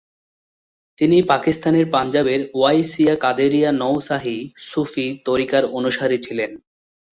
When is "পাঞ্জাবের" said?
1.91-2.41